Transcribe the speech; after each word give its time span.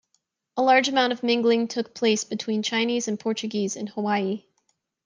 A 0.57 0.63
large 0.63 0.87
amount 0.87 1.13
of 1.13 1.21
mingling 1.21 1.67
took 1.67 1.93
place 1.93 2.23
between 2.23 2.63
Chinese 2.63 3.07
and 3.07 3.19
Portuguese 3.19 3.75
in 3.75 3.85
Hawaii. 3.85 4.45